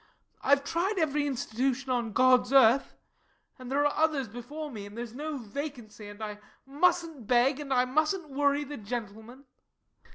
I've 0.41 0.63
tried 0.63 0.97
every 0.97 1.27
Institution 1.27 1.91
on 1.91 2.11
God's 2.11 2.51
earth 2.51 2.95
and 3.59 3.71
there 3.71 3.85
are 3.85 3.95
others 3.95 4.27
before 4.27 4.71
me, 4.71 4.87
and 4.87 4.97
there 4.97 5.03
is 5.03 5.13
no 5.13 5.37
vacancy, 5.37 6.07
and 6.07 6.23
I 6.23 6.39
mustn't 6.65 7.27
beg, 7.27 7.59
and 7.59 7.71
I 7.71 7.85
mustn't 7.85 8.31
worry 8.31 8.63
the 8.63 8.77
gentlemen. 8.77 9.45